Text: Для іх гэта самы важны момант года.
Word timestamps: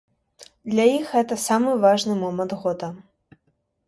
Для 0.73 0.85
іх 0.93 1.11
гэта 1.17 1.37
самы 1.47 1.75
важны 1.83 2.13
момант 2.21 2.51
года. 2.65 2.89